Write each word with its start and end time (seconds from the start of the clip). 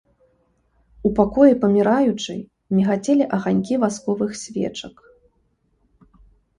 У 1.09 1.11
пакоі 1.19 1.57
паміраючай 1.65 2.39
мігацелі 2.79 3.23
аганькі 3.39 3.73
васковых 3.87 4.31
свечак. 4.45 5.09